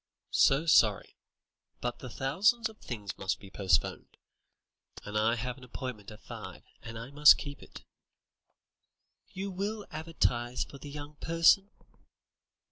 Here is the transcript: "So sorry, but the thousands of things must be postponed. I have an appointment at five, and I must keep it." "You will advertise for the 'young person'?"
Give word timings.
"So 0.31 0.65
sorry, 0.65 1.15
but 1.79 1.99
the 1.99 2.09
thousands 2.09 2.67
of 2.69 2.79
things 2.79 3.19
must 3.19 3.39
be 3.39 3.51
postponed. 3.51 4.17
I 5.05 5.35
have 5.35 5.59
an 5.59 5.63
appointment 5.63 6.09
at 6.09 6.21
five, 6.23 6.63
and 6.81 6.97
I 6.97 7.11
must 7.11 7.37
keep 7.37 7.61
it." 7.61 7.83
"You 9.29 9.51
will 9.51 9.85
advertise 9.91 10.63
for 10.63 10.79
the 10.79 10.89
'young 10.89 11.17
person'?" 11.17 11.69